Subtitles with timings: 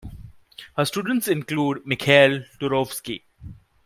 [0.77, 3.21] Her students include Mikhail Turovsky.